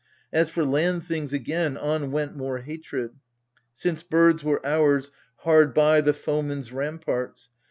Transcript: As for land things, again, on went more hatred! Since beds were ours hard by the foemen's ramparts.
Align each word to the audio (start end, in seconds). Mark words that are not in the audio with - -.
As 0.33 0.49
for 0.49 0.65
land 0.65 1.03
things, 1.05 1.31
again, 1.31 1.77
on 1.77 2.09
went 2.09 2.35
more 2.35 2.57
hatred! 2.61 3.11
Since 3.75 4.01
beds 4.01 4.43
were 4.43 4.59
ours 4.65 5.11
hard 5.41 5.75
by 5.75 6.01
the 6.01 6.11
foemen's 6.11 6.71
ramparts. 6.71 7.51